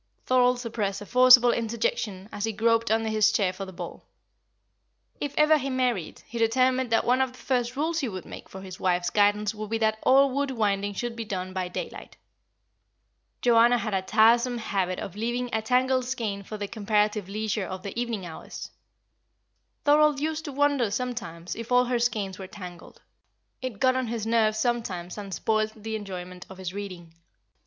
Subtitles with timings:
[0.25, 4.03] Thorold suppressed a forcible interjection as he groped under his chair for the ball.
[5.19, 8.49] If ever he married, he determined that one of the first rules he would make
[8.49, 12.17] for his wife's guidance would be that all wool winding should be done by daylight.
[13.43, 17.83] Joanna had a tiresome habit of leaving a tangled skein for the comparative leisure of
[17.83, 18.71] the evening hours.
[19.85, 23.03] Thorold used to wonder sometimes if all her skeins were tangled.
[23.61, 27.13] It got on his nerves sometimes and spoilt the enjoyment of his reading.